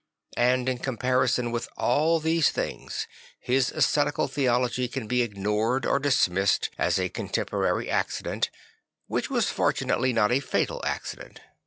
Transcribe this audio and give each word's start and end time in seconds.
And 0.37 0.67
in 0.67 0.79
comparison 0.79 1.51
with 1.51 1.69
all 1.77 2.19
these 2.19 2.49
things, 2.49 3.05
his 3.39 3.71
ascetical 3.71 4.27
theology 4.27 4.87
can 4.87 5.05
be 5.05 5.21
ignored 5.21 5.85
or 5.85 5.99
dismissed 5.99 6.71
as 6.75 6.97
a 6.99 7.09
contemporary 7.09 7.87
accident, 7.87 8.49
which 9.05 9.29
was 9.29 9.51
fortunately 9.51 10.11
not 10.11 10.31
a 10.31 10.39
fatal 10.39 10.83
accident. 10.87 11.41